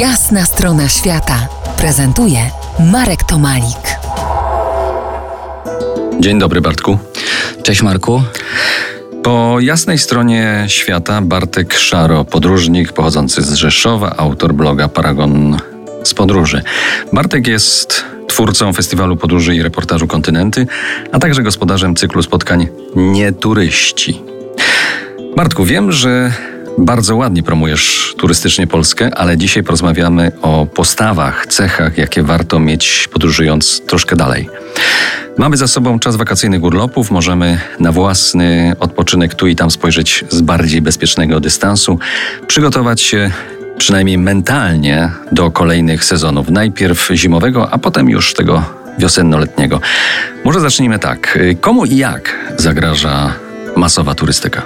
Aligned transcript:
Jasna 0.00 0.44
strona 0.44 0.88
świata 0.88 1.48
prezentuje 1.78 2.38
Marek 2.92 3.22
Tomalik. 3.22 3.98
Dzień 6.20 6.38
dobry, 6.38 6.60
Bartku. 6.60 6.98
Cześć, 7.62 7.82
Marku. 7.82 8.22
Po 9.22 9.60
jasnej 9.60 9.98
stronie 9.98 10.64
świata 10.68 11.22
Bartek 11.22 11.74
Szaro, 11.74 12.24
podróżnik 12.24 12.92
pochodzący 12.92 13.42
z 13.42 13.54
Rzeszowa, 13.54 14.16
autor 14.16 14.54
bloga 14.54 14.88
Paragon 14.88 15.56
z 16.04 16.14
podróży. 16.14 16.62
Bartek 17.12 17.46
jest 17.46 18.04
twórcą 18.28 18.72
festiwalu 18.72 19.16
podróży 19.16 19.54
i 19.54 19.62
reportażu 19.62 20.06
Kontynenty, 20.06 20.66
a 21.12 21.18
także 21.18 21.42
gospodarzem 21.42 21.96
cyklu 21.96 22.22
spotkań 22.22 22.68
Nieturyści. 22.96 24.22
Bartku, 25.36 25.64
wiem, 25.64 25.92
że 25.92 26.32
bardzo 26.78 27.16
ładnie 27.16 27.42
promujesz 27.42 28.14
turystycznie 28.18 28.66
Polskę, 28.66 29.14
ale 29.14 29.36
dzisiaj 29.36 29.62
porozmawiamy 29.62 30.32
o 30.42 30.66
postawach, 30.66 31.46
cechach, 31.46 31.98
jakie 31.98 32.22
warto 32.22 32.58
mieć 32.58 33.08
podróżując 33.12 33.82
troszkę 33.86 34.16
dalej. 34.16 34.48
Mamy 35.38 35.56
za 35.56 35.68
sobą 35.68 35.98
czas 35.98 36.16
wakacyjnych 36.16 36.62
urlopów, 36.62 37.10
możemy 37.10 37.60
na 37.80 37.92
własny 37.92 38.72
odpoczynek 38.80 39.34
tu 39.34 39.46
i 39.46 39.56
tam 39.56 39.70
spojrzeć 39.70 40.24
z 40.28 40.40
bardziej 40.40 40.82
bezpiecznego 40.82 41.40
dystansu, 41.40 41.98
przygotować 42.46 43.00
się 43.00 43.30
przynajmniej 43.78 44.18
mentalnie 44.18 45.10
do 45.32 45.50
kolejnych 45.50 46.04
sezonów. 46.04 46.50
Najpierw 46.50 47.10
zimowego, 47.14 47.70
a 47.70 47.78
potem 47.78 48.10
już 48.10 48.34
tego 48.34 48.64
wiosenno-letniego. 48.98 49.80
Może 50.44 50.60
zacznijmy 50.60 50.98
tak. 50.98 51.38
Komu 51.60 51.84
i 51.84 51.96
jak 51.96 52.36
zagraża 52.56 53.45
masowa 53.76 54.14
turystyka? 54.14 54.62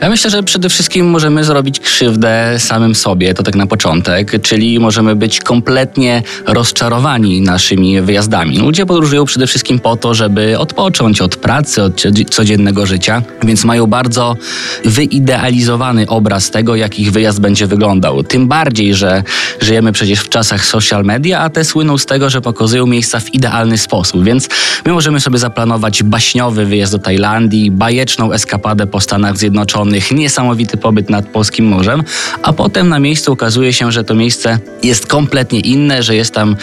Ja 0.00 0.08
myślę, 0.08 0.30
że 0.30 0.42
przede 0.42 0.68
wszystkim 0.68 1.06
możemy 1.06 1.44
zrobić 1.44 1.80
krzywdę 1.80 2.54
samym 2.58 2.94
sobie, 2.94 3.34
to 3.34 3.42
tak 3.42 3.54
na 3.54 3.66
początek, 3.66 4.42
czyli 4.42 4.80
możemy 4.80 5.16
być 5.16 5.40
kompletnie 5.40 6.22
rozczarowani 6.46 7.40
naszymi 7.40 8.00
wyjazdami. 8.00 8.58
Ludzie 8.58 8.86
podróżują 8.86 9.24
przede 9.24 9.46
wszystkim 9.46 9.78
po 9.78 9.96
to, 9.96 10.14
żeby 10.14 10.58
odpocząć 10.58 11.20
od 11.20 11.36
pracy, 11.36 11.82
od 11.82 12.02
codziennego 12.30 12.86
życia, 12.86 13.22
więc 13.42 13.64
mają 13.64 13.86
bardzo 13.86 14.36
wyidealizowany 14.84 16.06
obraz 16.06 16.50
tego, 16.50 16.76
jak 16.76 16.98
ich 16.98 17.12
wyjazd 17.12 17.40
będzie 17.40 17.66
wyglądał. 17.66 18.22
Tym 18.22 18.48
bardziej, 18.48 18.94
że 18.94 19.22
żyjemy 19.60 19.92
przecież 19.92 20.20
w 20.20 20.28
czasach 20.28 20.64
social 20.66 21.04
media, 21.04 21.40
a 21.40 21.50
te 21.50 21.64
słyną 21.64 21.98
z 21.98 22.06
tego, 22.06 22.30
że 22.30 22.40
pokazują 22.40 22.86
miejsca 22.86 23.20
w 23.20 23.34
idealny 23.34 23.78
sposób, 23.78 24.24
więc 24.24 24.48
my 24.86 24.92
możemy 24.92 25.20
sobie 25.20 25.38
zaplanować 25.38 26.02
baśniowy 26.02 26.66
wyjazd 26.66 26.92
do 26.92 26.98
Tajlandii, 26.98 27.70
bajeczną 27.70 28.32
eskapadę 28.44 28.86
po 28.86 29.00
Stanach 29.00 29.36
Zjednoczonych, 29.36 30.12
niesamowity 30.12 30.76
pobyt 30.76 31.10
nad 31.10 31.26
Polskim 31.26 31.66
Morzem, 31.66 32.02
a 32.42 32.52
potem 32.52 32.88
na 32.88 32.98
miejscu 32.98 33.32
okazuje 33.32 33.72
się, 33.72 33.92
że 33.92 34.04
to 34.04 34.14
miejsce 34.14 34.58
jest 34.82 35.06
kompletnie 35.06 35.60
inne, 35.60 36.02
że 36.02 36.16
jest 36.16 36.34
tam 36.34 36.56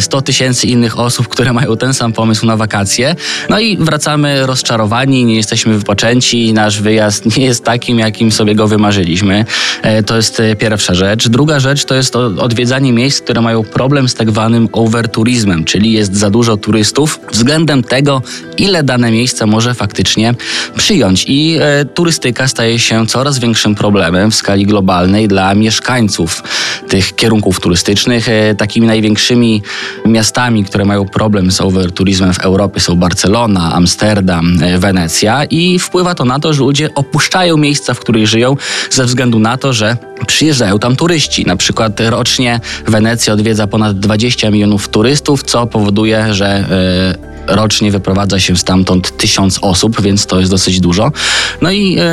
100 0.00 0.18
e, 0.18 0.22
tysięcy 0.22 0.66
innych 0.66 0.98
osób, 0.98 1.28
które 1.28 1.52
mają 1.52 1.76
ten 1.76 1.94
sam 1.94 2.12
pomysł 2.12 2.46
na 2.46 2.56
wakacje. 2.56 3.16
No 3.48 3.60
i 3.60 3.76
wracamy 3.76 4.46
rozczarowani, 4.46 5.24
nie 5.24 5.36
jesteśmy 5.36 5.78
wypoczęci, 5.78 6.52
nasz 6.52 6.80
wyjazd 6.80 7.36
nie 7.36 7.44
jest 7.44 7.64
takim, 7.64 7.98
jakim 7.98 8.32
sobie 8.32 8.54
go 8.54 8.68
wymarzyliśmy. 8.68 9.44
E, 9.82 10.02
to 10.02 10.16
jest 10.16 10.40
e, 10.40 10.56
pierwsza 10.56 10.94
rzecz. 10.94 11.28
Druga 11.28 11.60
rzecz 11.60 11.84
to 11.84 11.94
jest 11.94 12.16
odwiedzanie 12.16 12.92
miejsc, 12.92 13.20
które 13.20 13.40
mają 13.40 13.64
problem 13.64 14.08
z 14.08 14.14
tak 14.14 14.30
zwanym 14.30 14.68
overturizmem, 14.72 15.64
czyli 15.64 15.92
jest 15.92 16.16
za 16.16 16.30
dużo 16.30 16.56
turystów 16.56 17.20
względem 17.32 17.82
tego, 17.82 18.22
ile 18.60 18.82
dane 18.82 19.10
miejsce 19.10 19.46
może 19.46 19.74
faktycznie 19.74 20.34
przyjąć 20.76 21.24
i 21.28 21.56
e, 21.60 21.84
turystyka 21.84 22.48
staje 22.48 22.78
się 22.78 23.06
coraz 23.06 23.38
większym 23.38 23.74
problemem 23.74 24.30
w 24.30 24.34
skali 24.34 24.66
globalnej 24.66 25.28
dla 25.28 25.54
mieszkańców 25.54 26.42
tych 26.88 27.16
kierunków 27.16 27.60
turystycznych. 27.60 28.28
E, 28.28 28.54
takimi 28.54 28.86
największymi 28.86 29.62
miastami, 30.06 30.64
które 30.64 30.84
mają 30.84 31.08
problem 31.08 31.52
z 31.52 31.60
overturizmem 31.60 32.34
w 32.34 32.38
Europie 32.38 32.80
są 32.80 32.96
Barcelona, 32.96 33.72
Amsterdam, 33.74 34.58
e, 34.62 34.78
Wenecja 34.78 35.44
i 35.44 35.78
wpływa 35.78 36.14
to 36.14 36.24
na 36.24 36.40
to, 36.40 36.54
że 36.54 36.60
ludzie 36.60 36.94
opuszczają 36.94 37.56
miejsca, 37.56 37.94
w 37.94 38.00
których 38.00 38.26
żyją 38.26 38.56
ze 38.90 39.04
względu 39.04 39.38
na 39.38 39.56
to, 39.56 39.72
że 39.72 39.96
przyjeżdżają 40.26 40.78
tam 40.78 40.96
turyści. 40.96 41.46
Na 41.46 41.56
przykład 41.56 42.00
rocznie 42.00 42.60
Wenecja 42.86 43.32
odwiedza 43.32 43.66
ponad 43.66 43.98
20 43.98 44.50
milionów 44.50 44.88
turystów, 44.88 45.42
co 45.42 45.66
powoduje, 45.66 46.34
że 46.34 46.64
rocznie 47.46 47.90
wyprowadza 47.90 48.40
się 48.40 48.56
stamtąd 48.56 49.16
tysiąc 49.16 49.58
osób, 49.62 50.02
więc 50.02 50.26
to 50.26 50.38
jest 50.38 50.50
dosyć 50.50 50.80
dużo. 50.80 51.12
No 51.62 51.70
i 51.70 51.96
e, 51.98 52.04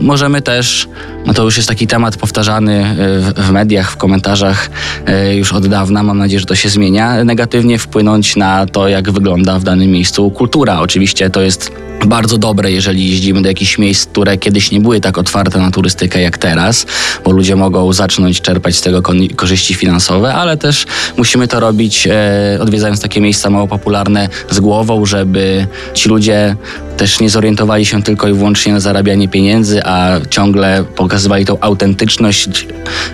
możemy 0.00 0.42
też, 0.42 0.88
no 1.26 1.34
to 1.34 1.44
już 1.44 1.56
jest 1.56 1.68
taki 1.68 1.86
temat 1.86 2.16
powtarzany 2.16 2.84
e, 2.84 2.94
w, 3.20 3.32
w 3.34 3.50
mediach, 3.50 3.90
w 3.90 3.96
komentarzach 3.96 4.70
e, 5.06 5.36
już 5.36 5.52
od 5.52 5.66
dawna, 5.66 6.02
mam 6.02 6.18
nadzieję, 6.18 6.40
że 6.40 6.46
to 6.46 6.54
się 6.54 6.68
zmienia, 6.68 7.24
negatywnie 7.24 7.78
wpłynąć 7.78 8.36
na 8.36 8.66
to, 8.66 8.88
jak 8.88 9.10
wygląda 9.10 9.58
w 9.58 9.64
danym 9.64 9.90
miejscu 9.90 10.30
kultura. 10.30 10.80
Oczywiście 10.80 11.30
to 11.30 11.40
jest 11.40 11.72
bardzo 12.06 12.38
dobre, 12.38 12.72
jeżeli 12.72 13.10
jeździmy 13.10 13.42
do 13.42 13.48
jakichś 13.48 13.78
miejsc, 13.78 14.06
które 14.06 14.38
kiedyś 14.38 14.70
nie 14.70 14.80
były 14.80 15.00
tak 15.00 15.18
otwarte 15.18 15.58
na 15.58 15.70
turystykę 15.70 16.20
jak 16.20 16.38
teraz, 16.38 16.86
bo 17.24 17.32
ludzie 17.32 17.56
mogą 17.56 17.92
zacząć 17.92 18.40
czerpać 18.40 18.76
z 18.76 18.80
tego 18.80 19.02
korzyści 19.36 19.74
finansowe, 19.74 20.34
ale 20.34 20.56
też 20.56 20.86
musimy 21.16 21.48
to 21.48 21.60
robić 21.60 22.06
e, 22.06 22.58
odwiedzając 22.60 23.00
takie 23.00 23.20
miejsca 23.20 23.50
mało 23.50 23.66
popularne 23.66 24.28
z 24.50 24.60
głową, 24.60 25.06
żeby 25.06 25.66
ci 25.94 26.08
ludzie 26.08 26.56
też 26.96 27.20
nie 27.20 27.30
zorientowali 27.30 27.86
się 27.86 28.02
tylko 28.02 28.28
i 28.28 28.32
wyłącznie 28.32 28.72
na 28.72 28.80
zarabianie 28.80 29.28
pieniędzy, 29.28 29.84
a 29.84 30.20
ciągle 30.30 30.84
pokazywali 30.96 31.44
tą 31.44 31.60
autentyczność, 31.60 32.66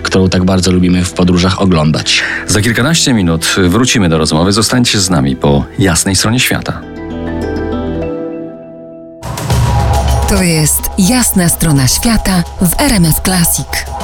którą 0.03 0.29
tak 0.29 0.43
bardzo 0.43 0.71
lubimy 0.71 1.05
w 1.05 1.13
podróżach 1.13 1.61
oglądać. 1.61 2.23
Za 2.47 2.61
kilkanaście 2.61 3.13
minut 3.13 3.55
wrócimy 3.67 4.09
do 4.09 4.17
rozmowy. 4.17 4.51
Zostańcie 4.51 4.99
z 4.99 5.09
nami 5.09 5.35
po 5.35 5.65
jasnej 5.79 6.15
stronie 6.15 6.39
świata. 6.39 6.81
To 10.29 10.43
jest 10.43 10.81
jasna 10.97 11.49
strona 11.49 11.87
świata 11.87 12.43
w 12.61 12.81
RMS 12.81 13.15
Classic. 13.25 13.98